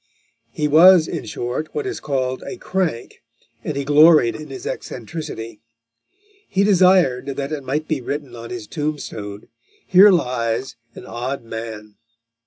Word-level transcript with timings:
He 0.49 0.67
was, 0.67 1.07
in 1.07 1.25
short, 1.25 1.75
what 1.75 1.85
is 1.85 1.99
called 1.99 2.41
a 2.47 2.57
"crank," 2.57 3.21
and 3.63 3.75
he 3.77 3.83
gloried 3.85 4.33
in 4.35 4.47
his 4.47 4.65
eccentricity. 4.65 5.61
He 6.49 6.63
desired 6.63 7.27
that 7.27 7.51
it 7.51 7.63
might 7.63 7.87
be 7.87 8.01
written 8.01 8.35
on 8.35 8.49
his 8.49 8.65
tombstone, 8.65 9.47
"Here 9.85 10.09
lies 10.09 10.75
an 10.95 11.05
Odd 11.05 11.43
Man." 11.43 11.97